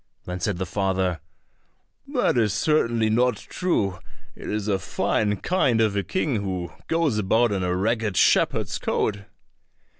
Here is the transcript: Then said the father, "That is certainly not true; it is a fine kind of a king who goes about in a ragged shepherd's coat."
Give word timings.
Then 0.25 0.39
said 0.39 0.57
the 0.57 0.65
father, 0.65 1.19
"That 2.07 2.35
is 2.35 2.53
certainly 2.55 3.07
not 3.11 3.37
true; 3.37 3.99
it 4.35 4.49
is 4.49 4.67
a 4.67 4.79
fine 4.79 5.35
kind 5.37 5.79
of 5.79 5.95
a 5.95 6.01
king 6.01 6.37
who 6.37 6.71
goes 6.87 7.19
about 7.19 7.51
in 7.51 7.61
a 7.61 7.75
ragged 7.75 8.17
shepherd's 8.17 8.79
coat." 8.79 9.19